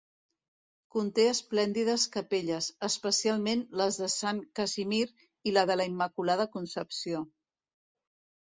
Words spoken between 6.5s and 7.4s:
Concepció.